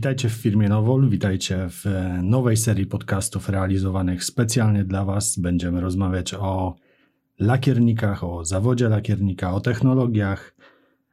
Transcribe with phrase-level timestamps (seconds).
[0.00, 1.84] Witajcie w firmie Nowol, witajcie w
[2.22, 5.38] nowej serii podcastów realizowanych specjalnie dla Was.
[5.38, 6.74] Będziemy rozmawiać o
[7.38, 10.56] lakiernikach, o zawodzie lakiernika, o technologiach,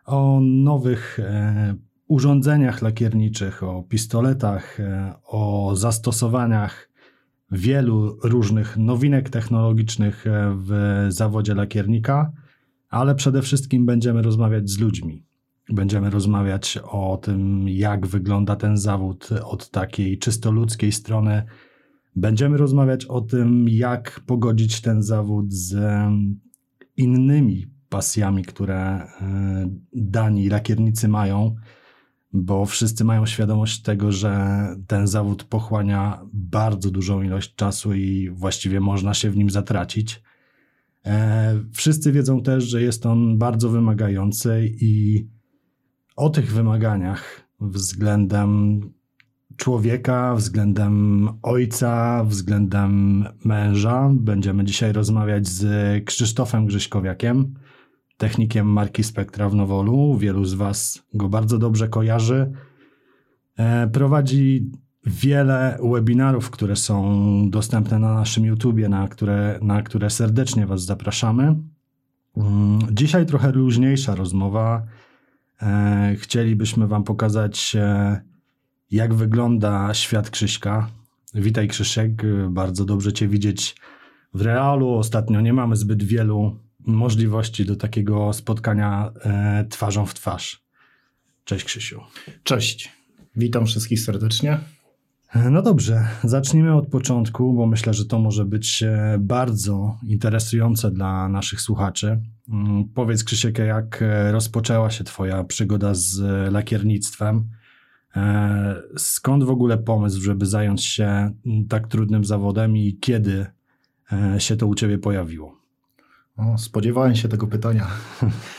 [0.05, 1.75] o nowych e,
[2.07, 6.89] urządzeniach lakierniczych, o pistoletach, e, o zastosowaniach
[7.51, 12.31] wielu różnych nowinek technologicznych e, w zawodzie lakiernika,
[12.89, 15.26] ale przede wszystkim będziemy rozmawiać z ludźmi.
[15.69, 21.43] Będziemy rozmawiać o tym, jak wygląda ten zawód od takiej czysto ludzkiej strony.
[22.15, 25.77] Będziemy rozmawiać o tym, jak pogodzić ten zawód z
[26.97, 29.07] innymi pasjami, które e,
[29.93, 31.55] dani lakiernicy mają,
[32.33, 34.57] bo wszyscy mają świadomość tego, że
[34.87, 40.21] ten zawód pochłania bardzo dużą ilość czasu i właściwie można się w nim zatracić.
[41.05, 45.25] E, wszyscy wiedzą też, że jest on bardzo wymagający i
[46.17, 48.81] o tych wymaganiach względem
[49.55, 57.53] człowieka, względem ojca, względem męża będziemy dzisiaj rozmawiać z Krzysztofem Grzyśkowiakiem,
[58.17, 60.17] technikiem marki Spektra w Nowolu.
[60.17, 62.51] Wielu z Was go bardzo dobrze kojarzy.
[63.57, 64.71] E, prowadzi
[65.05, 71.55] wiele webinarów, które są dostępne na naszym YouTubie, na które, na które serdecznie Was zapraszamy.
[72.37, 74.87] Mm, dzisiaj trochę luźniejsza rozmowa
[76.17, 78.21] chcielibyśmy Wam pokazać, e,
[78.91, 80.89] jak wygląda świat Krzyśka.
[81.33, 82.11] Witaj Krzysiek,
[82.49, 83.75] bardzo dobrze Cię widzieć
[84.33, 84.93] w realu.
[84.93, 90.63] Ostatnio nie mamy zbyt wielu możliwości do takiego spotkania e, twarzą w twarz.
[91.43, 92.01] Cześć Krzysiu.
[92.43, 92.91] Cześć,
[93.35, 94.57] witam wszystkich serdecznie.
[95.35, 98.83] No dobrze, zacznijmy od początku, bo myślę, że to może być
[99.19, 102.21] bardzo interesujące dla naszych słuchaczy.
[102.49, 107.49] Mm, powiedz Krzysiek, jak e, rozpoczęła się Twoja przygoda z e, lakiernictwem?
[108.15, 113.45] E, skąd w ogóle pomysł, żeby zająć się mm, tak trudnym zawodem i kiedy
[114.37, 115.57] się to u Ciebie pojawiło?
[116.37, 117.87] O, spodziewałem się tego pytania.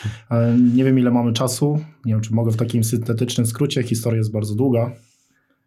[0.75, 1.79] nie wiem, ile mamy czasu.
[2.05, 3.83] Nie wiem, czy mogę w takim syntetycznym skrócie.
[3.83, 4.93] Historia jest bardzo długa.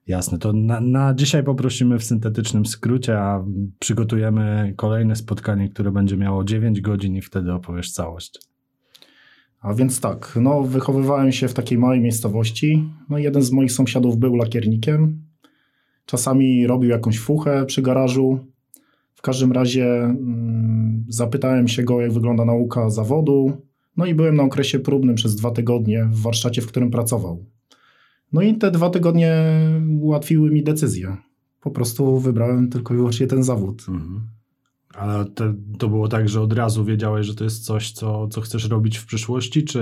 [0.07, 3.45] Jasne, to na, na, dzisiaj poprosimy w syntetycznym skrócie, a
[3.79, 8.39] przygotujemy kolejne spotkanie, które będzie miało 9 godzin i wtedy opowiesz całość.
[9.61, 12.89] A więc tak, no wychowywałem się w takiej małej miejscowości.
[13.09, 15.21] No jeden z moich sąsiadów był lakiernikiem.
[16.05, 18.39] Czasami robił jakąś fuchę przy garażu.
[19.15, 23.51] W każdym razie mm, zapytałem się go, jak wygląda nauka zawodu.
[23.97, 27.45] No i byłem na okresie próbnym przez dwa tygodnie w warsztacie, w którym pracował.
[28.33, 29.45] No i te dwa tygodnie
[29.99, 31.17] ułatwiły mi decyzję.
[31.61, 33.85] Po prostu wybrałem tylko i wyłącznie ten zawód.
[33.89, 34.27] Mhm.
[34.93, 38.41] Ale to, to było tak, że od razu wiedziałeś, że to jest coś, co, co
[38.41, 39.81] chcesz robić w przyszłości, czy,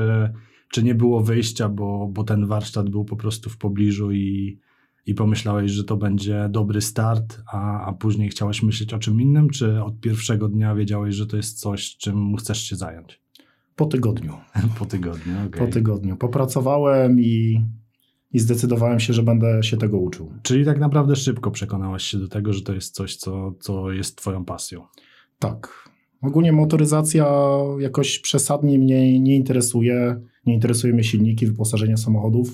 [0.72, 4.60] czy nie było wyjścia, bo, bo ten warsztat był po prostu w pobliżu i,
[5.06, 9.50] i pomyślałeś, że to będzie dobry start, a, a później chciałeś myśleć o czym innym,
[9.50, 13.22] czy od pierwszego dnia wiedziałeś, że to jest coś, czym chcesz się zająć?
[13.76, 14.34] Po tygodniu.
[14.80, 15.68] po tygodniu, okay.
[15.68, 16.18] Po tygodniu.
[16.18, 17.62] Popracowałem i
[18.34, 20.34] i zdecydowałem się, że będę się tego uczył.
[20.44, 24.16] Czyli tak naprawdę szybko przekonałeś się do tego, że to jest coś, co, co jest
[24.16, 24.86] Twoją pasją.
[25.40, 25.90] Tak.
[26.22, 27.28] Ogólnie motoryzacja
[27.80, 30.22] jakoś przesadnie mnie nie interesuje.
[30.46, 32.50] Nie interesują mnie silniki, wyposażenie samochodów.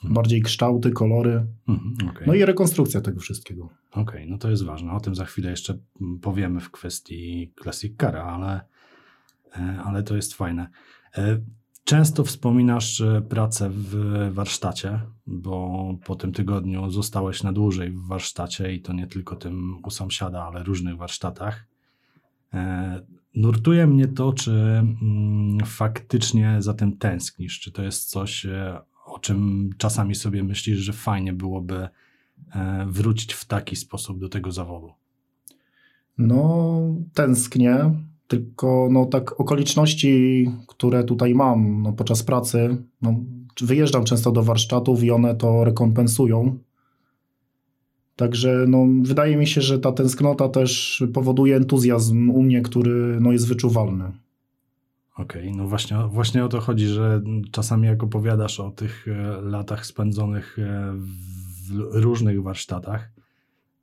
[0.00, 0.14] Hmm.
[0.14, 1.46] Bardziej kształty, kolory.
[1.66, 2.26] Hmm, okay.
[2.26, 3.64] No i rekonstrukcja tego wszystkiego.
[3.90, 4.92] Okej, okay, no to jest ważne.
[4.92, 5.78] O tym za chwilę jeszcze
[6.22, 8.60] powiemy w kwestii Classic Cara, ale,
[9.56, 10.68] e, ale to jest fajne.
[11.86, 13.94] E, Często wspominasz pracę w
[14.32, 19.78] warsztacie, bo po tym tygodniu zostałeś na dłużej w warsztacie i to nie tylko tym
[19.84, 21.66] u sąsiada, ale różnych warsztatach.
[22.54, 23.00] E,
[23.34, 29.18] nurtuje mnie to, czy mm, faktycznie za tym tęsknisz, czy to jest coś, e, o
[29.18, 31.88] czym czasami sobie myślisz, że fajnie byłoby
[32.54, 34.92] e, wrócić w taki sposób do tego zawodu.
[36.18, 36.80] No,
[37.14, 37.94] tęsknię
[38.28, 43.14] tylko no, tak okoliczności, które tutaj mam no, podczas pracy, no,
[43.60, 46.58] wyjeżdżam często do warsztatów i one to rekompensują.
[48.16, 53.32] Także no, wydaje mi się, że ta tęsknota też powoduje entuzjazm u mnie, który no,
[53.32, 54.12] jest wyczuwalny.
[55.16, 59.40] Okej, okay, no właśnie, właśnie o to chodzi, że czasami jak opowiadasz o tych e,
[59.40, 63.10] latach spędzonych e, w różnych warsztatach,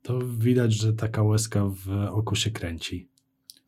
[0.02, 3.08] to widać, że taka łezka w oku się kręci.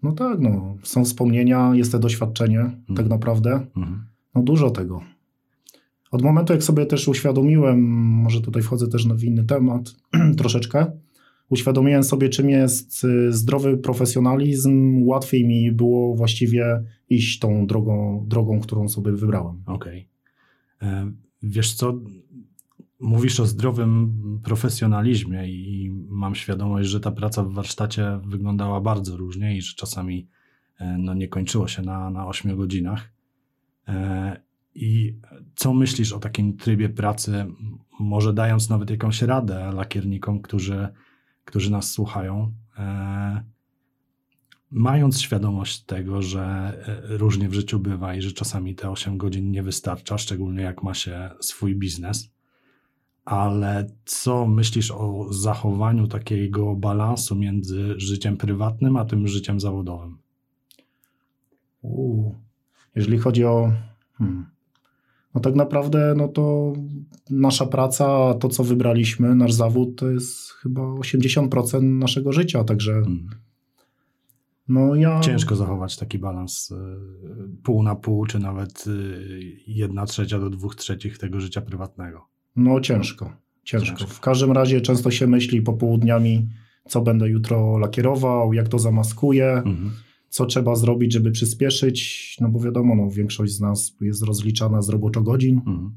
[0.02, 0.76] No tak, no.
[0.82, 2.96] Są wspomnienia, jest to doświadczenie, tak mhm.
[2.96, 3.66] tak naprawdę.
[3.76, 4.06] Mhm.
[4.34, 5.00] No dużo tego.
[6.10, 9.96] Od momentu, jak sobie też uświadomiłem, może tutaj wchodzę też w inny temat
[10.38, 10.86] troszeczkę,
[11.48, 18.60] uświadomiłem sobie, czym jest y, zdrowy profesjonalizm, łatwiej mi było właściwie iść tą drogą, drogą
[18.60, 19.62] którą sobie wybrałem.
[19.66, 20.08] Okej.
[20.78, 20.90] Okay.
[20.90, 22.00] E, wiesz co,
[23.00, 29.56] Mówisz o zdrowym profesjonalizmie i mam świadomość, że ta praca w warsztacie wyglądała bardzo różnie
[29.56, 30.28] i że czasami
[30.78, 33.12] e, no, nie kończyło się na, na 8 godzinach.
[33.88, 34.40] E,
[34.74, 35.18] I
[35.54, 37.46] co myślisz o takim trybie pracy,
[38.00, 40.88] może dając nawet jakąś radę lakiernikom, którzy,
[41.44, 43.44] którzy nas słuchają, e,
[44.70, 46.72] mając świadomość tego, że
[47.02, 50.94] różnie w życiu bywa i że czasami te 8 godzin nie wystarcza, szczególnie jak ma
[50.94, 52.35] się swój biznes
[53.26, 60.18] ale co myślisz o zachowaniu takiego balansu między życiem prywatnym a tym życiem zawodowym?
[61.82, 62.34] Uu,
[62.94, 63.72] jeżeli chodzi o.
[64.12, 64.46] Hmm,
[65.34, 66.72] no tak naprawdę, no to
[67.30, 72.92] nasza praca, to co wybraliśmy, nasz zawód, to jest chyba 80% naszego życia, także.
[72.92, 73.28] Hmm.
[74.68, 75.20] No ja...
[75.20, 76.76] Ciężko zachować taki balans y,
[77.62, 82.35] pół na pół, czy nawet y, jedna trzecia do dwóch trzecich tego życia prywatnego.
[82.56, 83.32] No ciężko,
[83.64, 84.06] ciężko.
[84.06, 86.48] W każdym razie często się myśli popołudniami,
[86.88, 89.90] co będę jutro lakierował, jak to zamaskuję, mhm.
[90.28, 94.88] co trzeba zrobić, żeby przyspieszyć, no bo wiadomo, no, większość z nas jest rozliczana z
[94.88, 95.58] roboczo-godzin.
[95.58, 95.90] Mhm.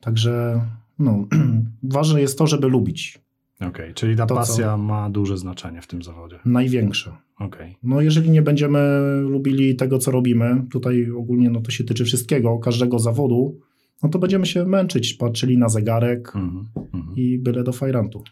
[0.00, 0.60] Także
[0.98, 1.26] no,
[1.82, 3.18] ważne jest to, żeby lubić.
[3.56, 6.38] Okej, okay, czyli ta to, pasja ma duże znaczenie w tym zawodzie.
[6.44, 7.12] Największe.
[7.38, 7.74] Okay.
[7.82, 8.80] No jeżeli nie będziemy
[9.20, 13.60] lubili tego, co robimy, tutaj ogólnie no to się tyczy wszystkiego, każdego zawodu,
[14.02, 17.12] no to będziemy się męczyć, patrzyli na zegarek mm -hmm.
[17.16, 18.24] i byle do fajrantu.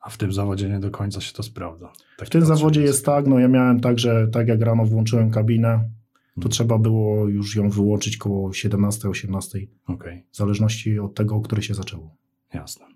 [0.00, 1.92] A w tym zawodzie nie do końca się to sprawdza.
[2.18, 5.30] Tak w tym zawodzie jest tak, no ja miałem tak, że tak jak rano włączyłem
[5.30, 5.90] kabinę,
[6.34, 6.50] to hmm.
[6.50, 9.66] trzeba było już ją wyłączyć koło 17-18.
[9.86, 10.22] Okay.
[10.30, 12.16] W zależności od tego, o której się zaczęło.
[12.54, 12.86] Jasne.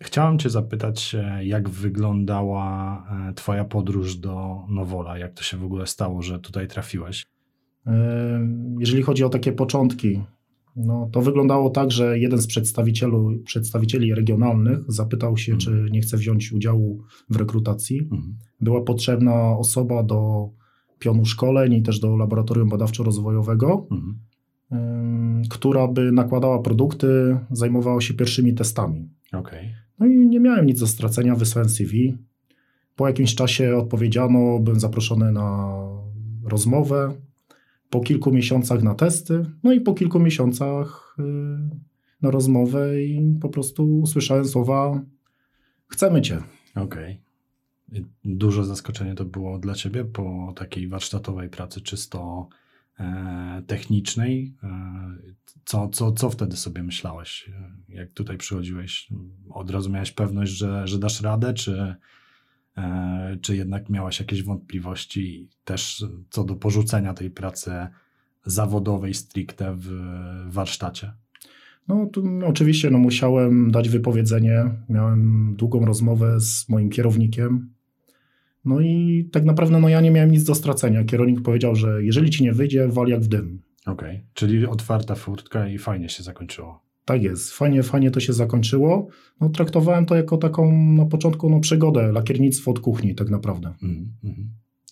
[0.00, 2.96] Chciałem Cię zapytać, jak wyglądała
[3.30, 5.18] e, Twoja podróż do Nowola?
[5.18, 7.26] Jak to się w ogóle stało, że tutaj trafiłeś?
[8.78, 10.22] Jeżeli chodzi o takie początki,
[10.76, 15.60] no, to wyglądało tak, że jeden z przedstawicieli, przedstawicieli regionalnych zapytał się, mhm.
[15.60, 18.00] czy nie chce wziąć udziału w rekrutacji.
[18.00, 18.36] Mhm.
[18.60, 20.50] Była potrzebna osoba do
[20.98, 24.18] pionu szkoleń i też do laboratorium badawczo-rozwojowego, mhm.
[25.42, 29.08] y, która by nakładała produkty, zajmowała się pierwszymi testami.
[29.32, 29.74] Okay.
[29.98, 32.18] No i nie miałem nic do stracenia, wysłałem CV.
[32.96, 35.78] Po jakimś czasie odpowiedziano, byłem zaproszony na
[36.44, 37.14] rozmowę
[37.94, 41.22] po kilku miesiącach na testy, no i po kilku miesiącach y,
[42.22, 45.02] na rozmowę i po prostu usłyszałem słowa
[45.88, 46.42] chcemy cię.
[46.74, 47.20] Okej.
[47.90, 48.04] Okay.
[48.24, 52.48] Duże zaskoczenie to było dla ciebie po takiej warsztatowej pracy czysto
[53.00, 54.54] e, technicznej.
[54.62, 54.68] E,
[55.64, 57.50] co, co, co wtedy sobie myślałeś,
[57.88, 59.08] jak tutaj przychodziłeś?
[59.50, 61.94] Od razu miałeś pewność, że, że dasz radę, czy
[63.40, 67.70] czy jednak miałaś jakieś wątpliwości też co do porzucenia tej pracy
[68.44, 69.88] zawodowej stricte w
[70.46, 71.12] warsztacie?
[71.88, 72.10] No,
[72.46, 74.64] oczywiście no, musiałem dać wypowiedzenie.
[74.88, 77.70] Miałem długą rozmowę z moim kierownikiem.
[78.64, 81.04] No i tak naprawdę no, ja nie miałem nic do stracenia.
[81.04, 83.62] Kierownik powiedział, że jeżeli ci nie wyjdzie, wal jak w dym.
[83.86, 84.26] Okej, okay.
[84.34, 86.83] czyli otwarta furtka i fajnie się zakończyło.
[87.04, 89.08] Tak jest, fajnie, fajnie to się zakończyło.
[89.40, 93.74] No, traktowałem to jako taką na początku no, przygodę, lakiernictwo od kuchni tak naprawdę.
[93.82, 94.12] Mm.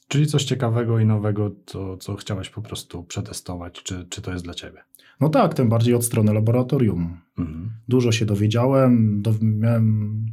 [0.09, 4.44] Czyli coś ciekawego i nowego, to, co chciałeś po prostu przetestować, czy, czy to jest
[4.44, 4.79] dla Ciebie?
[5.20, 7.17] No tak, tym bardziej od strony laboratorium.
[7.39, 7.70] Mm.
[7.89, 10.27] Dużo się dowiedziałem, do, miałem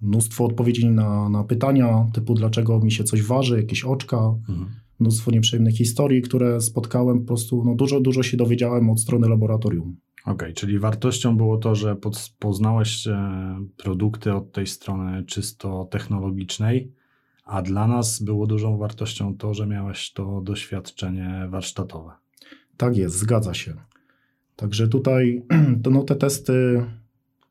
[0.00, 4.66] mnóstwo odpowiedzi na, na pytania, typu dlaczego mi się coś waży, jakieś oczka, mhm.
[5.00, 9.96] mnóstwo nieprzyjemnych historii, które spotkałem, po prostu no, dużo, dużo się dowiedziałem od strony laboratorium.
[10.24, 11.96] Okej, okay, czyli wartością było to, że
[12.38, 16.92] poznałeś e, produkty od tej strony czysto technologicznej,
[17.44, 22.10] a dla nas było dużą wartością to, że miałeś to doświadczenie warsztatowe.
[22.76, 23.74] Tak jest, zgadza się.
[24.56, 25.42] Także tutaj
[25.82, 26.84] to no, te testy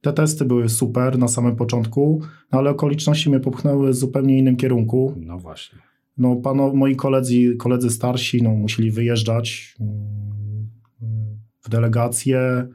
[0.02, 4.56] te testy były super na samym początku, no, ale okoliczności mnie popchnęły w zupełnie innym
[4.56, 5.16] kierunku.
[5.18, 5.80] No właśnie.
[6.18, 9.76] No, pano, moi koledzy, koledzy starsi no, musieli wyjeżdżać
[11.64, 12.68] w delegację,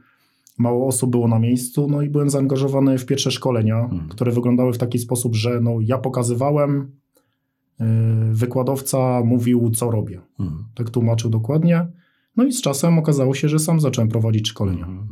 [0.59, 4.09] mało osób było na miejscu, no i byłem zaangażowany w pierwsze szkolenia, hmm.
[4.09, 6.91] które wyglądały w taki sposób, że no, ja pokazywałem,
[7.81, 7.87] yy,
[8.33, 10.21] wykładowca mówił, co robię.
[10.37, 10.65] Hmm.
[10.75, 11.87] Tak tłumaczył dokładnie.
[12.37, 14.85] No i z czasem okazało się, że sam zacząłem prowadzić szkolenia.
[14.85, 15.09] Hmm.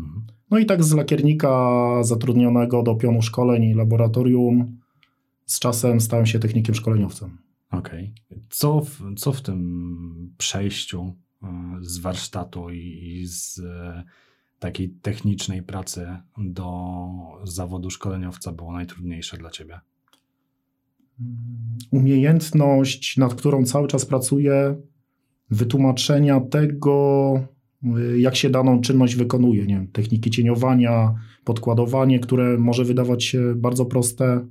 [0.50, 4.78] No i tak z lakiernika zatrudnionego do pionu szkoleń i laboratorium
[5.47, 7.38] z czasem stałem się technikiem szkoleniowcem.
[7.71, 8.14] Okej.
[8.26, 8.45] Okay.
[8.50, 11.14] Co, w, co w tym przejściu
[11.81, 14.05] z warsztatu i z e,
[14.59, 16.07] takiej technicznej pracy
[16.38, 16.87] do
[17.45, 19.81] zawodu szkoleniowca było najtrudniejsze dla Ciebie?
[21.90, 24.76] Umiejętność, nad którą cały czas pracuję,
[25.50, 27.35] wytłumaczenia tego,
[27.99, 29.66] y, jak się daną czynność wykonuje.
[29.66, 31.14] Nie wiem, techniki cieniowania,
[31.45, 34.47] podkładowanie, które może wydawać się bardzo proste.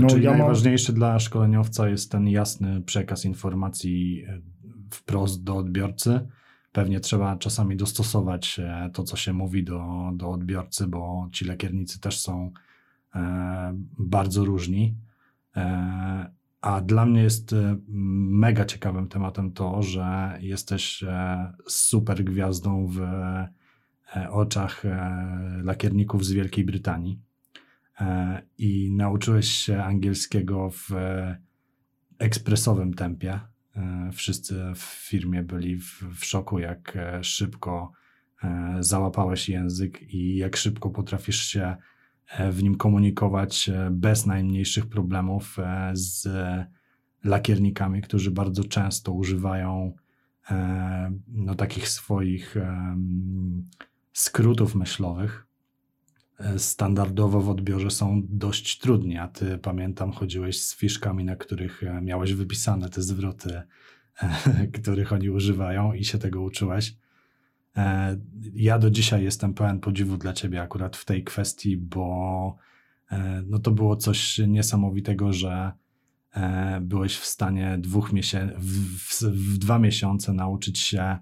[0.00, 0.98] No, Czyli ja najważniejszy mam...
[0.98, 4.40] dla szkoleniowca jest ten jasny przekaz informacji e,
[4.94, 6.28] wprost do odbiorcy.
[6.72, 12.00] Pewnie trzeba czasami dostosować e, to, co się mówi do, do odbiorcy, bo ci lakiernicy
[12.00, 12.52] też są
[13.14, 14.96] e, bardzo różni.
[15.56, 17.54] E, a dla mnie jest
[18.30, 21.04] mega ciekawym tematem to, że jesteś
[21.68, 23.00] super gwiazdą w
[24.30, 24.82] oczach
[25.62, 27.20] lakierników z Wielkiej Brytanii
[28.58, 30.90] i nauczyłeś się angielskiego w
[32.18, 33.40] ekspresowym tempie.
[34.12, 37.92] Wszyscy w firmie byli w, w szoku, jak szybko
[38.80, 41.76] załapałeś język i jak szybko potrafisz się
[42.28, 46.28] E, w nim komunikować e, bez najmniejszych problemów e, z
[47.24, 49.92] lakiernikami, którzy bardzo często używają
[51.28, 52.56] no, takich swoich
[54.12, 55.46] skrótów myślowych.
[56.56, 62.32] Standardowo w odbiorze są dość trudni, a ty pamiętam, chodziłeś z fiszkami, na których miałeś
[62.32, 63.62] wypisane te zwroty,
[64.80, 66.96] których oni używają i się tego uczyłeś.
[67.76, 68.16] E,
[68.54, 72.56] ja do dzisiaj jestem pełen podziwu dla ciebie akurat w tej kwestii, bo
[73.10, 75.72] e, no to było coś niesamowitego, że
[76.34, 81.18] e, byłeś w stanie dwóch miesięcy, w, w, w, dwa miesiące nauczyć się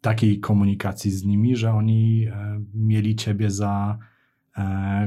[0.00, 2.28] takiej komunikacji z nimi, że oni
[2.74, 3.98] mieli ciebie za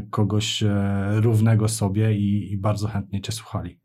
[0.09, 0.63] kogoś
[1.15, 3.79] równego sobie i, i bardzo chętnie cię słuchali.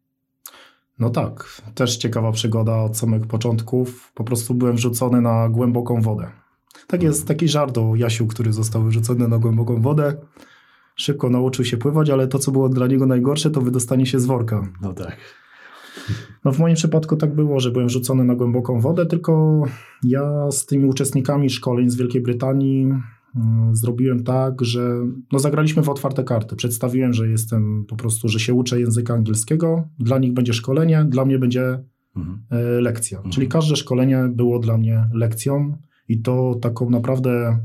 [0.99, 4.12] No tak, też ciekawa przygoda od samych początków.
[4.14, 6.30] Po prostu byłem wrzucony na głęboką wodę.
[6.87, 10.16] Tak jest taki żart o Jasiu, który został wyrzucony na głęboką wodę.
[10.97, 14.26] Szybko nauczył się pływać, ale to, co było dla niego najgorsze, to wydostanie się z
[14.26, 14.68] worka.
[14.83, 15.16] No tak.
[16.45, 19.63] No w moim przypadku tak było, że byłem wrzucony na głęboką wodę, tylko
[20.03, 22.93] ja z tymi uczestnikami szkoleń z Wielkiej Brytanii
[23.37, 26.57] Mm, zrobiłem tak, że no zagraliśmy w otwarte karty.
[26.57, 29.89] Przedstawiłem, że jestem po prostu, że się uczę języka angielskiego.
[29.99, 31.85] Dla nich będzie szkolenie, dla mnie będzie
[32.17, 32.43] mhm.
[32.51, 33.19] E, lekcja.
[33.19, 33.33] Mhm.
[33.33, 35.77] Czyli każde szkolenie było dla mnie lekcją
[36.09, 37.59] i to taką naprawdę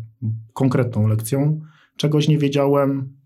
[0.54, 1.62] konkretną lekcją.
[1.96, 3.19] Czegoś nie wiedziałem.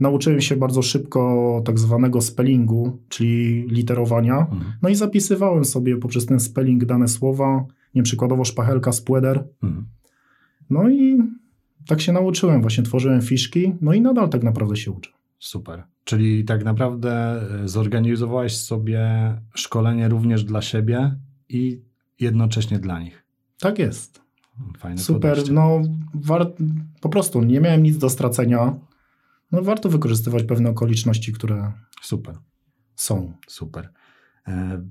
[0.00, 4.38] Nauczyłem się bardzo szybko tak zwanego spellingu, czyli literowania.
[4.38, 4.72] Mhm.
[4.82, 9.44] No i zapisywałem sobie poprzez ten spelling dane słowa, nie przykładowo szpachelka, spłeder.
[9.62, 9.86] Mhm.
[10.70, 11.18] No i
[11.86, 15.10] tak się nauczyłem, właśnie tworzyłem fiszki, no i nadal tak naprawdę się uczę.
[15.38, 15.82] Super.
[16.04, 17.12] Czyli tak naprawdę
[17.64, 21.16] e, zorganizowałeś sobie szkolenie również dla siebie
[21.48, 21.80] i
[22.20, 23.24] jednocześnie dla nich.
[23.60, 24.20] Tak jest.
[24.78, 25.30] Fajne Super.
[25.30, 25.52] Podejście.
[25.52, 25.82] No,
[26.14, 26.52] war...
[27.00, 28.74] po prostu nie miałem nic do stracenia.
[29.54, 32.34] No, warto wykorzystywać pewne okoliczności, które Super.
[32.96, 33.32] są.
[33.46, 33.92] Super.
[34.48, 34.82] E,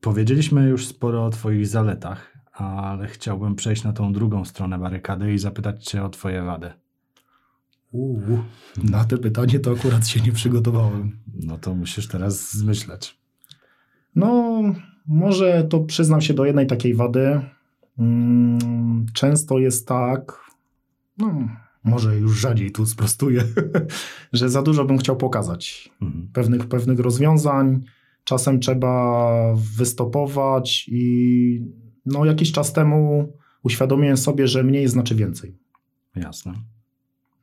[0.00, 5.38] powiedzieliśmy już sporo o Twoich zaletach ale chciałbym przejść na tą drugą stronę barykady i
[5.38, 6.70] zapytać Cię o Twoje wady.
[7.92, 8.38] Uuu,
[8.84, 11.18] na te pytanie to akurat się nie przygotowałem.
[11.34, 13.18] No to musisz teraz zmyśleć.
[14.14, 14.62] No,
[15.06, 17.40] może to przyznam się do jednej takiej wady.
[17.98, 20.40] Mm, często jest tak,
[21.18, 21.48] no,
[21.86, 23.44] może już rzadziej tu sprostuję,
[24.32, 26.28] że za dużo bym chciał pokazać mhm.
[26.32, 27.82] pewnych, pewnych rozwiązań.
[28.24, 31.62] Czasem trzeba wystopować i
[32.06, 35.56] no jakiś czas temu uświadomiłem sobie, że mniej znaczy więcej.
[36.16, 36.54] Jasne.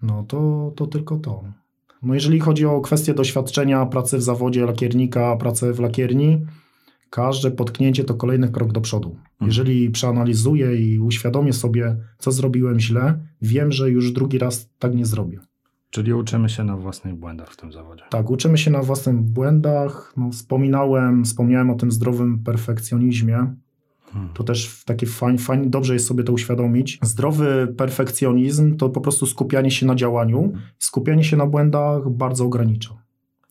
[0.01, 1.43] No to, to tylko to.
[2.01, 6.45] No jeżeli chodzi o kwestię doświadczenia pracy w zawodzie lakiernika, pracy w lakierni,
[7.13, 9.09] każde potknięcie to kolejny krok do przodu.
[9.09, 9.47] Mhm.
[9.47, 15.05] Jeżeli przeanalizuję i uświadomię sobie, co zrobiłem źle, wiem, że już drugi raz tak nie
[15.05, 15.39] zrobię.
[15.89, 18.03] Czyli uczymy się na własnych błędach w tym zawodzie.
[18.09, 20.13] Tak, uczymy się na własnych błędach.
[20.17, 23.55] No, wspominałem, wspomniałem o tym zdrowym perfekcjonizmie.
[24.33, 26.99] To też takie fajnie, fajnie, dobrze jest sobie to uświadomić.
[27.01, 30.53] Zdrowy perfekcjonizm to po prostu skupianie się na działaniu.
[30.79, 33.03] Skupianie się na błędach bardzo ogranicza.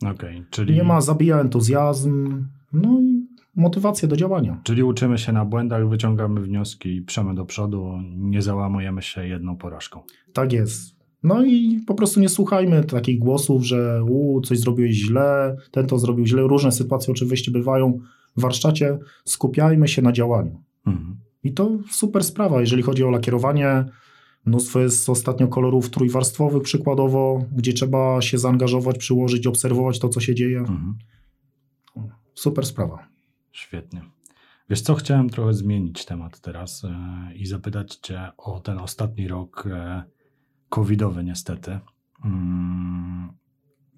[0.05, 0.73] Okay, czyli...
[0.73, 3.12] Nie ma, zabija entuzjazm, no i
[3.55, 4.61] motywację do działania.
[4.63, 9.57] Czyli uczymy się na błędach, wyciągamy wnioski i przemy do przodu, nie załamujemy się jedną
[9.57, 10.01] porażką.
[10.33, 11.03] Tak jest.
[11.23, 15.99] No i po prostu nie słuchajmy takich głosów, że u, coś zrobiłeś źle, ten to
[15.99, 16.41] zrobił źle.
[16.41, 17.99] Różne sytuacje oczywiście bywają
[18.37, 20.63] w warsztacie, skupiajmy się na działaniu.
[20.87, 21.17] Mhm.
[21.43, 23.85] I to super sprawa, jeżeli chodzi o lakierowanie.
[24.45, 30.35] Mnóstwo jest ostatnio kolorów trójwarstwowych przykładowo, gdzie trzeba się zaangażować, przyłożyć, obserwować to, co się
[30.35, 30.59] dzieje.
[30.59, 30.95] Mhm.
[32.33, 33.12] Super sprawa.
[33.53, 34.01] Świetnie.
[34.69, 39.67] Wiesz co, chciałem trochę zmienić temat teraz e, i zapytać Cię o ten ostatni rok
[39.71, 40.03] e,
[40.69, 41.79] covidowy niestety.
[42.25, 43.33] Mm,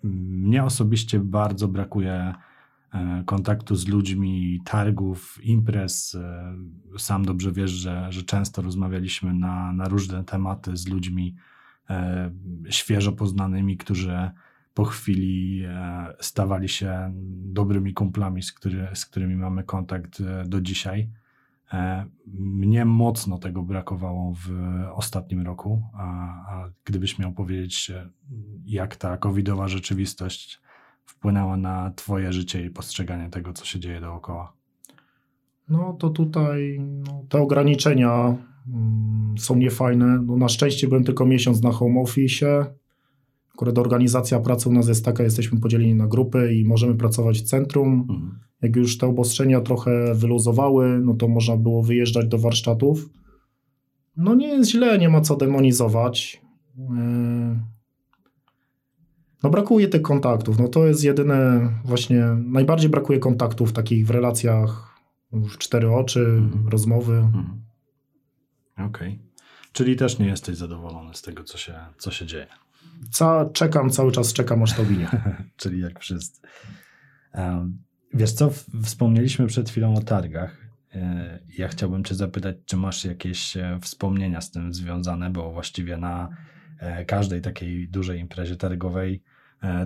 [0.03, 2.33] mnie osobiście bardzo brakuje
[2.93, 6.17] e, kontaktu z ludźmi, targów, imprez.
[6.97, 11.35] Sam dobrze wiesz, że, że często rozmawialiśmy na, na różne tematy z ludźmi
[12.69, 14.31] świeżo poznanymi, którzy
[14.75, 15.63] po chwili
[16.19, 17.13] stawali się
[17.45, 21.09] dobrymi kumplami, z, który, z którymi mamy kontakt do dzisiaj.
[21.73, 22.05] E,
[22.39, 24.49] mnie mocno tego brakowało w
[24.93, 26.03] ostatnim roku, a,
[26.47, 27.91] a gdybyś miał powiedzieć,
[28.65, 30.61] jak ta covidowa rzeczywistość
[31.05, 34.53] wpłynęła na Twoje życie i postrzeganie tego, co się dzieje dookoła?
[35.69, 38.35] No to tutaj no, te ograniczenia
[38.67, 40.21] mm, są niefajne.
[40.25, 42.75] No, na szczęście byłem tylko miesiąc na home office.
[43.55, 47.43] Akurat organizacja pracy u nas jest taka, jesteśmy podzieleni na grupy i możemy pracować w
[47.43, 48.07] centrum.
[48.09, 48.39] Mhm.
[48.61, 53.09] Jak już te obostrzenia trochę wyluzowały, no to można było wyjeżdżać do warsztatów.
[54.17, 56.41] No nie jest źle, nie ma co demonizować.
[56.79, 57.59] E,
[59.43, 60.59] no brakuje tych kontaktów.
[60.59, 64.99] No to jest jedyne właśnie, najbardziej brakuje kontaktów takich w relacjach
[65.31, 66.67] w cztery oczy, mhm.
[66.69, 67.17] rozmowy.
[67.17, 67.61] Mhm.
[68.73, 68.87] Okej.
[68.87, 69.19] Okay.
[69.71, 72.47] Czyli też nie jesteś zadowolony z tego, co się, co się dzieje.
[73.11, 75.09] Ca czekam, cały czas czekam, aż to minie.
[75.57, 76.41] Czyli jak wszyscy.
[77.33, 78.51] Um, Wiesz co,
[78.83, 80.65] wspomnieliśmy przed chwilą o targach.
[80.93, 85.97] E, ja chciałbym Cię zapytać, czy masz jakieś e, wspomnienia z tym związane, bo właściwie
[85.97, 86.29] na
[86.79, 89.23] e, każdej takiej dużej imprezie targowej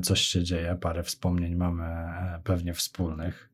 [0.03, 1.84] coś się dzieje, parę wspomnień mamy
[2.44, 3.50] pewnie wspólnych.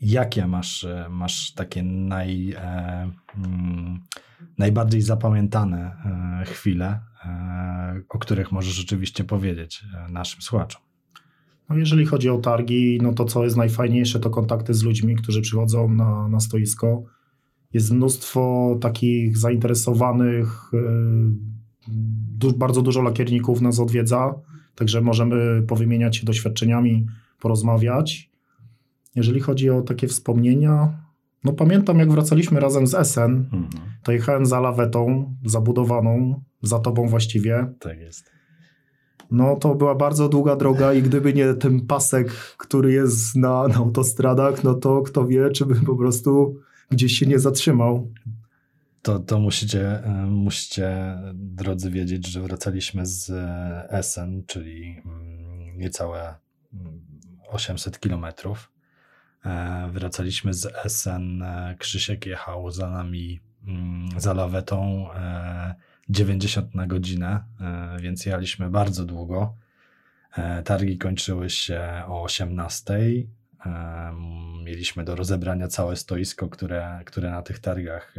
[0.00, 2.54] Jakie masz, masz takie naj,
[3.36, 4.00] mm,
[4.58, 5.96] najbardziej zapamiętane
[6.46, 7.00] chwile,
[8.08, 10.82] o których możesz rzeczywiście powiedzieć naszym słuchaczom?
[11.68, 15.40] No jeżeli chodzi o targi, no to co jest najfajniejsze, to kontakty z ludźmi, którzy
[15.40, 17.02] przychodzą na, na stoisko.
[17.72, 20.80] Jest mnóstwo takich zainteresowanych, yy,
[22.38, 24.34] du bardzo dużo lakierników nas odwiedza,
[24.74, 27.06] także możemy powymieniać się doświadczeniami,
[27.40, 28.29] porozmawiać.
[29.14, 30.98] Jeżeli chodzi o takie wspomnienia,
[31.44, 33.68] no pamiętam jak wracaliśmy razem z Essen, mhm.
[34.02, 37.74] to jechałem za lawetą zabudowaną, za tobą właściwie.
[37.80, 38.40] Tak jest
[39.30, 43.74] no to była bardzo długa droga i gdyby nie ten pasek, który jest na, na
[43.74, 46.56] autostradach, no to kto wie, czy bym po prostu
[46.90, 48.12] gdzieś się nie zatrzymał.
[49.02, 56.34] To, to musicie, e, musicie, drodzy, wiedzieć, że wracaliśmy z e, Essen, czyli mm, niecałe
[57.48, 58.72] 800 mm, kilometrów.
[59.44, 61.44] E, wracaliśmy z Essen,
[61.78, 65.08] Krzysiek jechał za nami mm, za lawetą
[66.10, 69.54] 90 na godzinę, e, więc jechaliśmy bardzo długo.
[70.36, 72.94] E, targi kończyły się o 18.
[73.66, 74.12] E,
[74.64, 78.14] mieliśmy do rozebrania całe stoisko, które, które na tych targach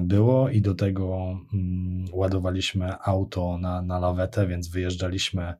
[0.00, 5.54] było i do tego mm, ładowaliśmy auto na, na lawetę, więc wyjeżdżaliśmy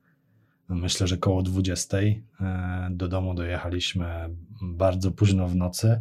[0.70, 1.98] myślę, że koło 20.
[2.90, 4.30] Do domu dojechaliśmy
[4.62, 6.00] bardzo późno w nocy.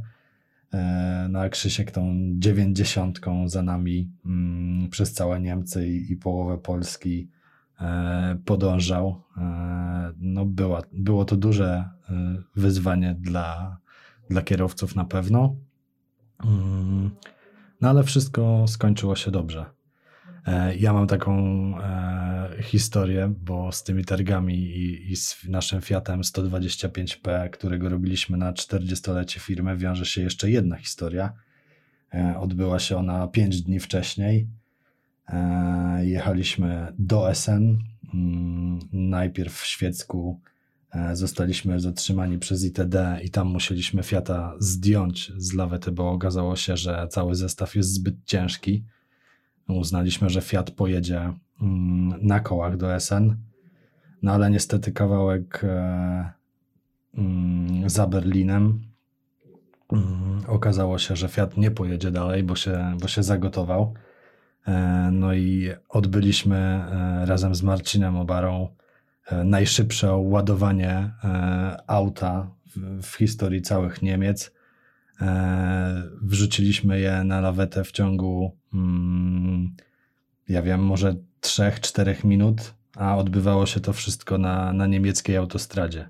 [0.74, 7.30] E, no Krzysiek tą dziewięćdziesiątką za nami mm, przez całe Niemcy i, i połowę Polski
[7.82, 9.22] e, podążał.
[9.38, 11.90] E, no była, było to duże
[12.56, 13.78] wyzwanie dla,
[14.30, 15.56] dla kierowców na pewno.
[16.46, 17.12] Mm,
[17.82, 19.66] no ale wszystko skończyło się dobrze.
[20.50, 21.34] E, ja mam taką
[21.80, 28.54] e, historię, bo z tymi targami i, i, z naszym Fiatem 125P, którego robiliśmy na
[28.54, 31.34] 40-lecie firmy, wiąże się jeszcze jedna historia.
[32.14, 34.48] E, odbyła się ona 5 dni wcześniej.
[36.02, 37.78] Jechaliśmy do SN.
[38.14, 40.40] Mm, najpierw w Świecku
[41.14, 47.08] zostaliśmy zatrzymani przez ITD i tam musieliśmy Fiata zdjąć z lawety, bo okazało się, że
[47.10, 48.84] cały zestaw jest zbyt ciężki
[49.70, 53.36] Uznaliśmy, że Fiat pojedzie mm, na kołach do SN,
[54.22, 56.32] no ale niestety kawałek e,
[57.18, 58.82] mm, za Berlinem
[59.94, 63.94] mm, okazało się, że Fiat nie pojedzie dalej, bo się, bo się zagotował.
[64.68, 68.68] E, no i odbyliśmy e, razem z Marcinem Obarą
[69.46, 71.12] najszybsze ładowanie
[71.88, 72.52] auta
[73.02, 74.54] w historii całych Niemiec.
[76.22, 79.76] Wrzuciliśmy je na lawetę w ciągu mm,
[80.50, 86.10] ja wiem, może 3-4 minut, a odbywało się to wszystko na, na niemieckiej autostradzie.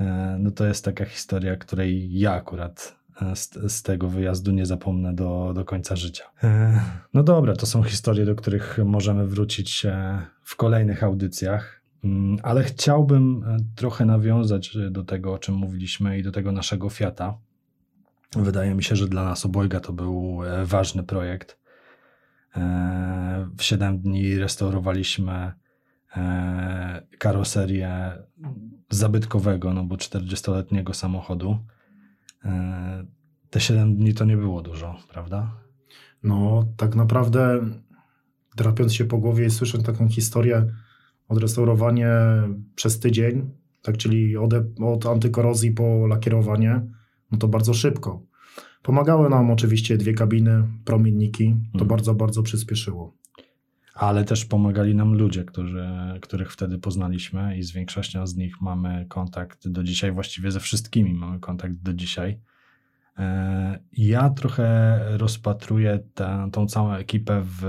[0.00, 4.66] E, no to jest taka historia, której ja akurat e, z, z, tego wyjazdu nie
[4.66, 6.24] zapomnę do, do końca życia.
[6.42, 6.80] E,
[7.14, 9.86] no dobra, to są historie, do których możemy wrócić
[10.42, 13.44] w kolejnych audycjach, mm, ale chciałbym
[13.76, 17.38] trochę nawiązać do tego, o czym mówiliśmy i do tego naszego Fiata.
[18.36, 21.58] Wydaje mi się, że dla nas obojga to był e, ważny projekt.
[22.56, 25.52] E, w 7 dni restaurowaliśmy
[26.16, 28.12] e, karoserię
[28.90, 31.58] zabytkowego, no bo 40-letniego samochodu.
[33.50, 35.54] Te 7 dni to nie było dużo, prawda?
[36.22, 37.60] No, tak naprawdę
[38.56, 40.66] drapiąc się po głowie i słysząc taką historię,
[41.28, 42.10] odrestaurowanie
[42.74, 43.50] przez tydzień,
[43.82, 46.82] tak czyli od, od antykorozji po lakierowanie,
[47.32, 48.22] no to bardzo szybko.
[48.82, 51.88] Pomagały nam oczywiście dwie kabiny, promienniki, to Mhm.
[51.88, 53.14] bardzo, bardzo przyspieszyło.
[53.94, 55.88] Ale też pomagali nam ludzie, którzy,
[56.22, 61.14] których wtedy poznaliśmy i z większością z nich mamy kontakt do dzisiaj, właściwie ze wszystkimi
[61.14, 62.40] mamy kontakt do dzisiaj.
[63.18, 67.62] E, Ja trochę rozpatruję tę, tą całą ekipę w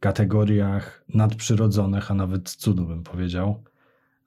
[0.00, 3.64] kategoriach nadprzyrodzonych, a nawet cudu bym powiedział.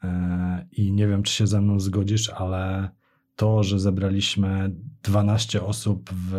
[0.03, 2.89] E, I nie wiem, czy się ze mną zgodzisz, ale
[3.35, 4.71] to, że zebraliśmy
[5.03, 6.35] 12 osób w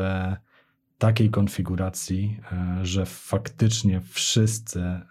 [0.99, 5.03] takiej konfiguracji, e, że faktycznie wszyscy e,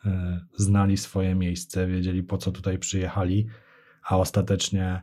[0.57, 3.47] znali swoje miejsce, wiedzieli po co tutaj przyjechali,
[4.03, 5.01] a ostatecznie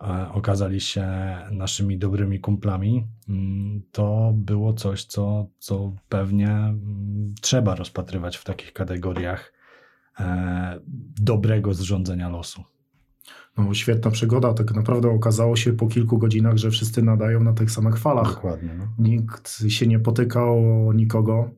[0.00, 1.06] e, okazali się
[1.50, 8.72] naszymi dobrymi kumplami, mm, to było coś, co, co pewnie mm, trzeba rozpatrywać w takich
[8.72, 9.52] kategoriach
[11.20, 12.64] dobrego zrządzenia losu.
[13.58, 14.54] No, świetna przygoda.
[14.54, 18.34] Tak naprawdę okazało się po kilku godzinach, że wszyscy nadają na tych samych falach.
[18.34, 18.74] Dokładnie.
[18.78, 18.88] No.
[18.98, 20.62] Nikt się nie potykał
[20.94, 21.50] nikogo.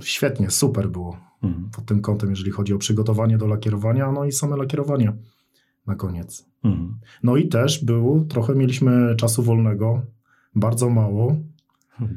[0.00, 1.70] Świetnie, super było Mhm.
[1.70, 5.12] pod tym kątem, jeżeli chodzi o przygotowanie do lakierowania, no i same lakierowanie
[5.86, 6.46] na koniec.
[6.64, 6.98] Mhm.
[7.22, 10.02] No i też było, trochę mieliśmy czasu wolnego,
[10.54, 11.36] bardzo mało.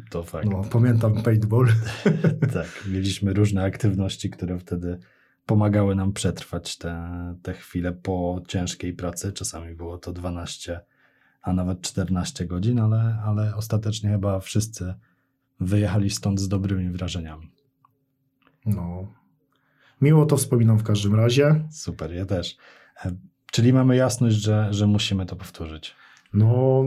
[0.10, 0.50] To fakt.
[0.50, 1.68] No, pamiętam paintball.
[2.54, 5.00] Tak, mieliśmy różne aktywności, które wtedy
[5.48, 7.10] pomagały nam przetrwać te,
[7.44, 9.34] te chwile po ciężkiej pracy.
[9.34, 10.82] Czasami było to 12,
[11.42, 14.94] a nawet 14 godzin, ale, ale ostatecznie chyba wszyscy
[15.60, 17.52] wyjechali stąd z dobrymi wrażeniami.
[18.66, 19.08] No.
[20.02, 21.68] Miło to wspominam w każdym razie.
[21.72, 22.58] Super, ja też.
[23.06, 23.16] E,
[23.52, 25.96] Czyli mamy jasność, że, że musimy to powtórzyć.
[26.34, 26.84] No,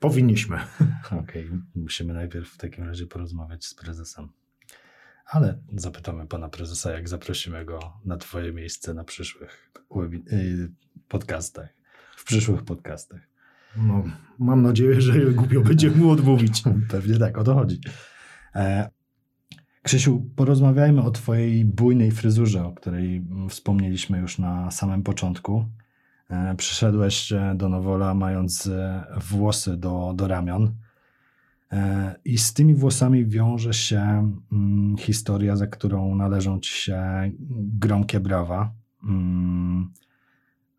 [0.00, 0.58] powinniśmy.
[1.22, 4.28] Okej, musimy najpierw w takim razie porozmawiać z prezesem.
[5.30, 9.70] Ale zapytamy pana prezesa, jak zaprosimy go na twoje miejsce na przyszłych
[10.32, 10.70] y,
[11.08, 11.68] podcastach.
[12.16, 13.20] W przyszłych podcastach.
[13.76, 14.04] No,
[14.38, 16.62] mam nadzieję, że głupio będzie mu odmówić.
[16.90, 17.80] Pewnie tak, o to chodzi.
[18.54, 18.90] E,
[19.82, 25.64] Krzysiu, porozmawiajmy o twojej bujnej fryzurze, o której mm, wspomnieliśmy już na samym początku.
[26.30, 30.74] E, Przyszedłeś e, do Nowola mając e, włosy do, do ramion.
[31.72, 37.02] E, I z tymi włosami wiąże się mm, historia, za którą należą ci się
[37.50, 38.72] gromkie brawa.
[39.04, 39.92] Mm,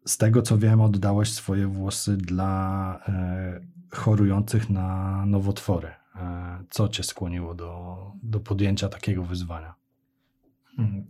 [0.05, 5.87] z tego co wiem, oddałeś swoje włosy dla e, chorujących na nowotwory.
[6.15, 9.75] E, co cię skłoniło do, do podjęcia takiego wyzwania?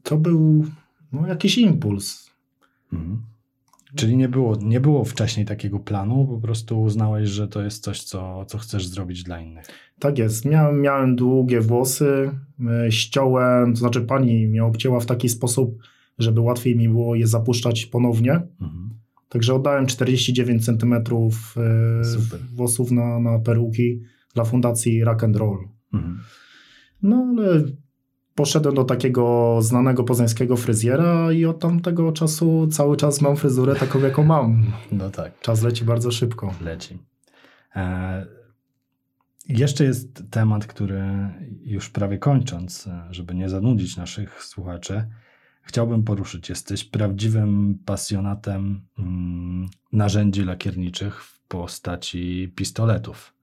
[0.04, 0.66] To był
[1.12, 2.32] no, jakiś impuls.
[2.94, 3.22] Mhm.
[3.96, 8.04] Czyli nie było, nie było wcześniej takiego planu, po prostu uznałeś, że to jest coś,
[8.04, 9.66] co, co chcesz zrobić dla innych.
[10.00, 10.46] Tak jest.
[10.46, 12.32] Miałem, miałem długie włosy,
[12.86, 15.78] e, ściąłem, to znaczy pani mnie obcięła w taki sposób,
[16.20, 18.34] żeby łatwiej mi było je zapuszczać ponownie.
[18.62, 18.90] Mhm.
[19.30, 20.96] Także oddałem 49 cm
[22.04, 22.40] Super.
[22.56, 24.02] włosów na, na peruki
[24.34, 25.68] dla fundacji Rock and Roll.
[25.94, 26.20] Mhm.
[27.04, 27.64] No ale
[28.42, 34.00] poszedłem do takiego znanego poznańskiego fryzjera i od tamtego czasu cały czas mam fryzurę taką,
[34.00, 34.66] jaką mam.
[34.92, 35.40] No tak.
[35.40, 36.54] Czas leci bardzo szybko.
[36.62, 36.98] leci.
[37.76, 38.26] E,
[39.50, 41.04] jeszcze jest temat, który
[41.64, 45.08] już prawie kończąc, e, żeby nie zanudzić naszych słuchaczy,
[45.64, 46.50] chciałbym poruszyć.
[46.50, 53.34] Jesteś prawdziwym pasjonatem mm, narzędzi lakierniczych w postaci pistoletów.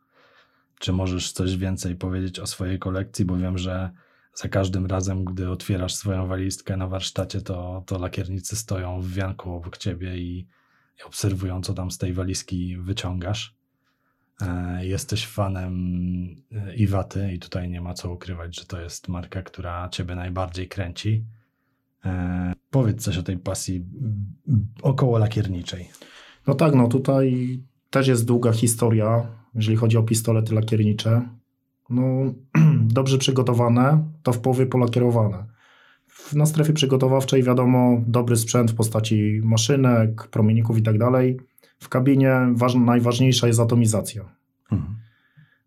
[0.79, 3.25] Czy możesz coś więcej powiedzieć o swojej kolekcji?
[3.25, 3.91] Bo wiem, że
[4.43, 9.53] za każdym razem, gdy otwierasz swoją walizkę na warsztacie, to, to lakiernicy stoją w wianku
[9.53, 10.49] obok ciebie i,
[10.99, 13.57] i obserwują, co tam z tej walizki wyciągasz.
[14.41, 15.75] E, Jesteś fanem
[16.53, 20.69] e, Iwaty i tutaj nie ma co ukrywać, że to jest marka, która ciebie najbardziej
[20.69, 21.25] kręci.
[22.05, 23.85] E, Powiedz coś o tej pasji
[24.83, 25.89] około lakierniczej.
[26.47, 27.59] No tak, no tutaj
[27.91, 31.38] też jest długa historia, jeżeli chodzi o pistolety lakiernicze.
[31.91, 32.03] No,
[32.99, 35.47] dobrze przygotowane, to w połowie polakierowane.
[36.07, 41.41] W- Na strefie przygotowawczej wiadomo, dobry sprzęt w postaci maszynek, promienników i tak dalej.
[41.79, 44.23] W kabinie waż, najważniejsza jest atomizacja.
[44.73, 44.97] Mhm.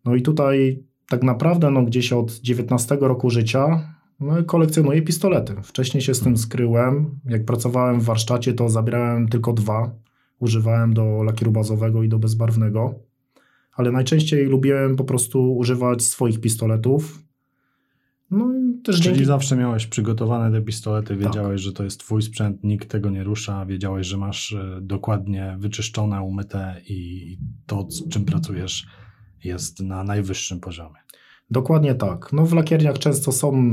[0.06, 5.56] No i tutaj tak naprawdę no, gdzieś od 19 roku życia no, kolekcjonuję pistolety.
[5.64, 7.20] Wcześniej się z tym skryłem.
[7.26, 9.92] Jak pracowałem w warsztacie, to zabierałem tylko dwa.
[10.40, 12.96] Używałem do lakieru bazowego i do bezbarwnego.
[13.74, 17.24] Ale najczęściej lubiłem po prostu używać swoich pistoletów.
[18.32, 19.26] No i też Czyli dzięki...
[19.26, 21.20] zawsze miałeś przygotowane te pistolety, Tak.
[21.20, 25.56] wiedziałeś, że to jest twój sprzęt, nikt tego nie rusza, wiedziałeś, że masz e, dokładnie
[25.60, 28.88] wyczyszczone, umyte i to, z czym pracujesz,
[29.44, 31.00] jest na najwyższym poziomie.
[31.50, 32.34] Dokładnie tak.
[32.34, 33.64] No w lakierniach często są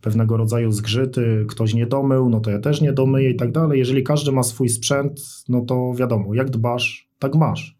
[0.00, 3.78] pewnego rodzaju zgrzyty, ktoś nie domył, no to ja też nie domyję i tak dalej.
[3.78, 7.77] Jeżeli każdy ma swój sprzęt, no to wiadomo, jak dbasz, tak masz.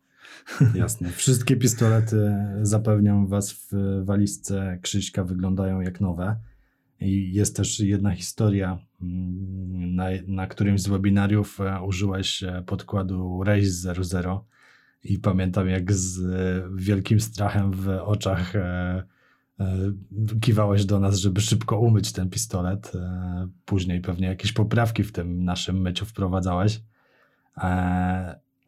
[0.75, 1.11] Jasne.
[1.23, 6.37] Wszystkie pistolety, zapewniam Was, w walizce Krzyśka wyglądają jak nowe.
[7.01, 8.79] I jest też jedna historia.
[9.03, 14.45] mm, Na, na którymś z webinariów e, użyłeś e, podkładu Race 00
[15.05, 18.53] i pamiętam jak z e, wielkim strachem w oczach
[20.41, 22.93] kiwałeś do nas, żeby szybko umyć ten pistolet.
[23.65, 26.81] Później pewnie jakieś poprawki w tym naszym myciu wprowadzałeś.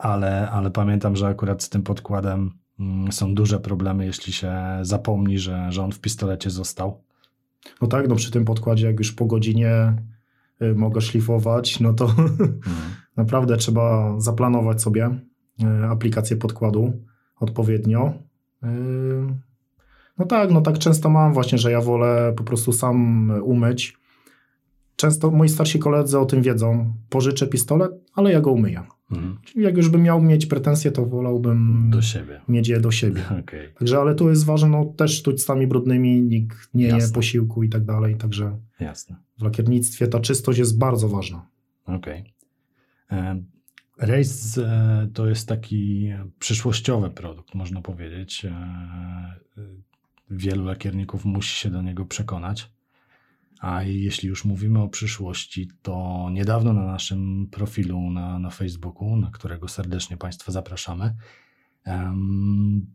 [0.01, 5.39] Ale, ale pamiętam, że akurat z tym podkładem mm, są duże problemy, jeśli się zapomni,
[5.39, 7.03] że, że on w pistolecie został.
[7.83, 9.97] No tak, no przy tym podkładzie, jak już po godzinie
[10.63, 12.15] y, mogę szlifować, no to
[13.17, 15.11] naprawdę trzeba zaplanować sobie
[15.63, 16.93] y, aplikację podkładu
[17.41, 18.13] odpowiednio.
[18.65, 19.51] Y,
[20.19, 23.97] No tak, no tak często mam właśnie, że ja wolę po prostu sam umyć.
[24.97, 26.93] Często moi starsi koledzy o tym wiedzą.
[27.09, 28.83] Pożyczę pistolet, ale ja go umyję.
[29.11, 29.39] Mhm.
[29.45, 32.41] Czyli jak już bym miał mieć pretensje, to wolałbym Do siebie.
[32.49, 33.23] mieć je do siebie.
[33.41, 37.15] Okej, Także, ale tu jest ważne, no też sztućcami brudnymi, nikt nie je Jasne.
[37.15, 38.17] posiłku i tak dalej.
[38.17, 39.17] Także jasne.
[39.39, 41.47] w lakiernictwie ta czystość jest bardzo ważna.
[41.87, 42.35] Okej.
[43.13, 43.43] E,
[43.99, 48.45] Race e, to jest taki przyszłościowy produkt, można powiedzieć.
[48.45, 49.41] E,
[50.31, 52.71] Wielu lakierników musi się do niego przekonać.
[53.61, 59.31] A jeśli już mówimy o przyszłości, to niedawno na naszym profilu na, na Facebooku, na
[59.31, 61.15] którego serdecznie Państwa zapraszamy,
[61.85, 62.87] em,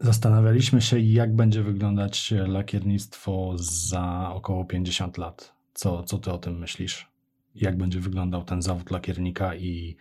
[0.00, 5.54] zastanawialiśmy się, jak będzie wyglądać lakiernictwo za około 50 lat.
[5.74, 7.08] Co, co ty o tym myślisz?
[7.54, 9.96] Jak będzie wyglądał ten zawód lakiernika i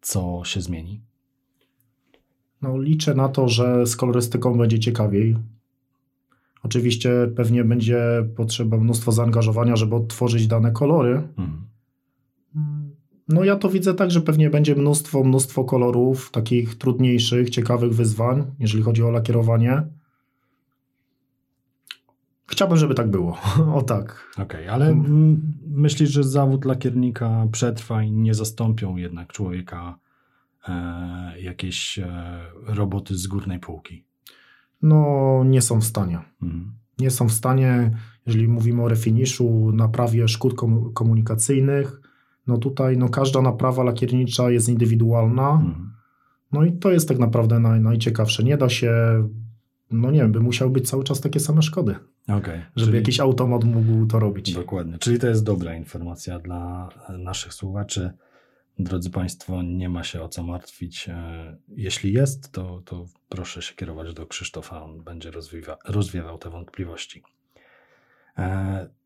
[0.00, 1.00] co się zmieni?
[2.62, 5.36] No, liczę na to, że z kolorystyką będzie ciekawiej.
[6.62, 11.28] Oczywiście pewnie będzie potrzeba mnóstwo zaangażowania, żeby odtworzyć dane kolory.
[11.38, 11.68] Mhm.
[13.28, 18.44] No ja to widzę tak, że pewnie będzie mnóstwo, mnóstwo kolorów, takich trudniejszych, ciekawych wyzwań,
[18.58, 19.82] jeżeli chodzi o lakierowanie.
[22.46, 23.38] Chciałbym, żeby tak było.
[23.78, 24.32] o tak.
[24.38, 29.98] Okej, ale mm, myślisz, że zawód lakiernika przetrwa i nie zastąpią jednak człowieka
[30.68, 34.07] e, jakieś e, roboty z górnej półki?
[34.82, 36.18] No nie są w stanie.
[36.42, 36.72] Mhm.
[36.98, 37.90] nie są w stanie,
[38.26, 42.00] jeżeli mówimy o refiniszu, naprawie szkód kom- komunikacyjnych,
[42.46, 45.92] no tutaj no każda naprawa lakiernicza jest indywidualna, Mhm.
[46.52, 48.44] no i to jest tak naprawdę naj, najciekawsze.
[48.44, 48.92] Nie da się,
[49.90, 51.94] no nie wiem, by musiały być cały czas takie same szkody,
[52.28, 54.54] Okej, żeby czyli- jakiś automat mógł to robić.
[54.54, 56.88] Dokładnie, czyli to jest dobra informacja dla
[57.18, 58.10] naszych słuchaczy.
[58.78, 61.08] Drodzy Państwo, nie ma się o co martwić.
[61.08, 66.50] E, Jeśli jest, to, to proszę się kierować do Krzysztofa, on będzie rozwiewa, rozwiewał te
[66.50, 67.22] wątpliwości.
[68.38, 68.98] E,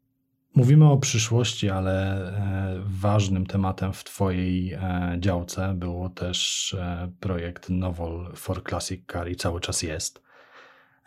[0.55, 4.79] Mówimy o przyszłości, ale e, ważnym tematem w Twojej
[5.19, 6.77] działce było też
[7.21, 10.23] projekt Novol for Classic Car i cały czas jest.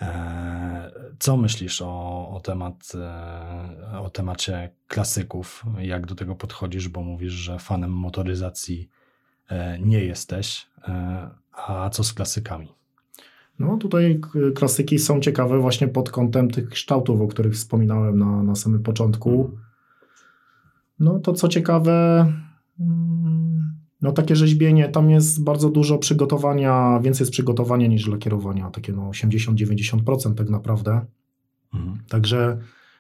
[0.01, 5.65] E, Co myślisz o, o, temat, e, o temacie klasyków?
[5.79, 8.89] Jak do tego podchodzisz, bo mówisz, że fanem motoryzacji
[9.49, 10.67] e, nie jesteś,
[11.51, 12.75] a co z klasykami?
[13.59, 14.21] No tutaj
[14.55, 19.57] klasyki są ciekawe właśnie pod kątem tych kształtów, o których wspominałem na, na samym początku.
[20.99, 22.25] No to co ciekawe,
[22.79, 23.54] mm,
[24.05, 29.09] no takie rzeźbienie, tam jest bardzo dużo przygotowania, więcej jest przygotowania niż lakierowania, takie no
[29.09, 31.05] 80-90% tak naprawdę.
[31.73, 31.97] Mhm.
[32.09, 32.57] Także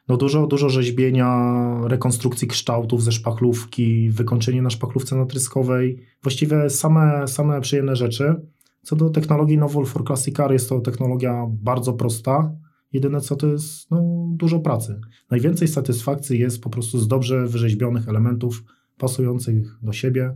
[0.07, 1.51] no dużo, dużo rzeźbienia,
[1.83, 8.35] rekonstrukcji kształtów ze szpachlówki, wykończenie na szpachlówce natryskowej, właściwie same, same przyjemne rzeczy.
[8.81, 12.51] Co do technologii Novol for Classic Car, jest to technologia bardzo prosta.
[12.93, 14.99] Jedyne co to jest no, dużo pracy.
[15.31, 18.63] Najwięcej satysfakcji jest po prostu z dobrze wyrzeźbionych elementów
[18.97, 20.35] pasujących do siebie.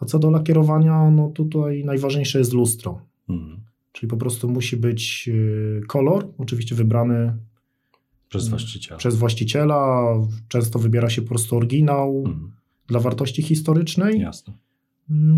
[0.00, 3.00] A co do lakierowania, no tutaj najważniejsze jest lustro.
[3.28, 3.60] Mhm.
[3.92, 7.36] Czyli po prostu musi być y, kolor, oczywiście wybrany
[8.28, 8.98] Przez właściciela.
[8.98, 10.04] przez właściciela.
[10.48, 12.52] Często wybiera się po prostu oryginał Mhm.
[12.86, 14.20] dla wartości historycznej.
[14.20, 14.52] Jasne.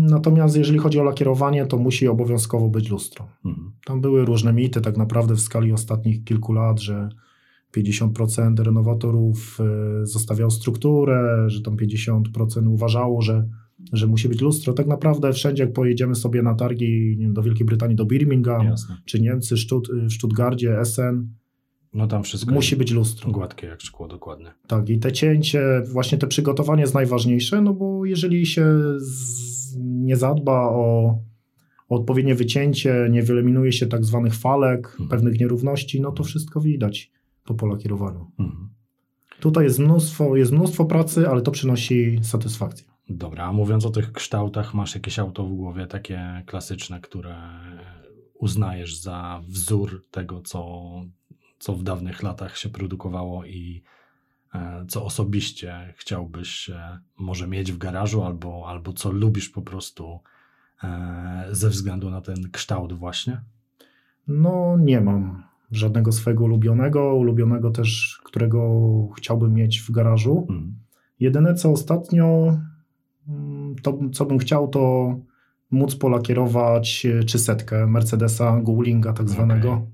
[0.09, 3.27] Natomiast jeżeli chodzi o lakierowanie, to musi obowiązkowo być lustro.
[3.45, 3.71] Mhm.
[3.85, 7.09] Tam były różne mity tak naprawdę w skali ostatnich kilku lat, że
[7.77, 9.57] 50% renowatorów
[10.01, 13.47] e, zostawiało strukturę, że tam 50% uważało, że,
[13.93, 14.73] że musi być lustro.
[14.73, 18.97] Tak naprawdę wszędzie, jak pojedziemy sobie na targi wiem, do Wielkiej Brytanii, do Birmingham, Jasne.
[19.05, 21.27] czy Niemcy, Sztut, w Stuttgardzie, Essen,
[21.93, 23.31] No tam wszystko Musi być lustro.
[23.31, 24.51] gładkie jak szkło, dokładnie.
[24.67, 25.61] Tak, i te cięcie,
[25.91, 28.65] właśnie te przygotowanie jest najważniejsze, no bo jeżeli się
[28.97, 31.19] z, nie zadba o,
[31.89, 35.09] o odpowiednie wycięcie, nie wyeliminuje się tak zwanych falek, Mhm.
[35.09, 37.11] pewnych nierówności, no to wszystko widać
[37.45, 38.31] po polakierowaniu.
[38.39, 38.69] Mhm.
[39.39, 42.87] Tutaj jest mnóstwo, jest mnóstwo pracy, ale to przynosi satysfakcję.
[43.09, 47.35] Dobra, a mówiąc o tych kształtach, masz jakieś auto w głowie takie klasyczne, które
[48.33, 50.91] uznajesz za wzór tego, co,
[51.59, 53.83] co w dawnych latach się produkowało i
[54.53, 60.19] e, co osobiście chciałbyś e, może mieć w garażu, albo, albo co lubisz po prostu
[60.83, 63.41] e, ze względu na ten kształt właśnie?
[64.27, 68.59] No nie mam żadnego swojego ulubionego, ulubionego też, którego
[69.17, 70.39] chciałbym mieć w garażu.
[70.49, 70.75] Mhm.
[71.19, 72.57] Jedyne co ostatnio,
[73.81, 75.15] to co bym chciał, to
[75.71, 79.73] móc polakierować e, trzysetkę Mercedesa Goulinga tak zwanego.
[79.73, 79.87] Okej.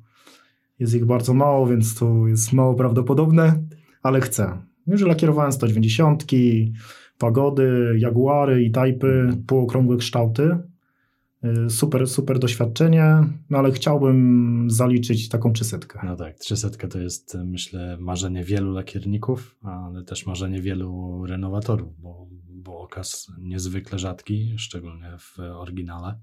[0.79, 3.63] Jest ich bardzo mało, więc to jest mało prawdopodobne,
[4.03, 4.57] ale chcę.
[4.87, 6.25] Już lakierowałem 190,
[7.17, 9.43] Pagody, Jaguary i Typy, Mhm.
[9.43, 10.57] półokrągłe kształty.
[11.45, 15.99] Y, Super, super doświadczenie, no ale chciałbym zaliczyć taką trzysetkę.
[16.03, 22.27] No tak, 300 to jest myślę marzenie wielu lakierników, ale też marzenie wielu renowatorów, bo,
[22.49, 26.19] bo okaz niezwykle rzadki, szczególnie w oryginale.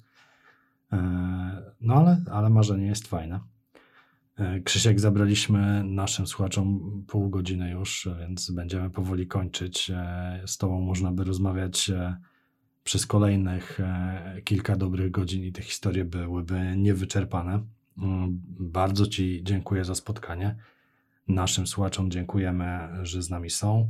[0.92, 3.40] E, No ale, ale marzenie jest fajne.
[4.36, 9.90] E, Krzysiek, zabraliśmy naszym słuchaczom pół godziny już, więc będziemy powoli kończyć.
[9.94, 11.90] E, Z Tobą można by rozmawiać
[12.84, 17.62] przez kolejnych e, kilka dobrych godzin i te historie byłyby niewyczerpane.
[17.98, 20.56] Mm, Bardzo Ci dziękuję za spotkanie.
[21.28, 23.88] Naszym słuchaczom dziękujemy, że z nami są.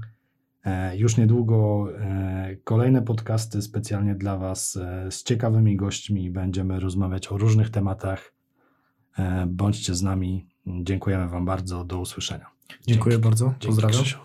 [0.64, 4.72] E, Już niedługo e, kolejne podcasty specjalnie dla Was
[5.10, 6.30] z ciekawymi gośćmi.
[6.30, 8.32] Będziemy rozmawiać o różnych tematach.
[9.46, 10.46] Bądźcie z nami.
[10.66, 11.84] Dziękujemy Wam bardzo.
[11.84, 12.46] Do usłyszenia.
[12.86, 14.00] Dziękuję bardzo, Dzięki, pozdrawiam.
[14.02, 14.18] Krzysiu.